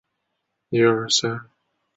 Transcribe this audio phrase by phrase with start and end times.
[0.03, 0.07] 灵神
[1.11, 1.49] 星来命名。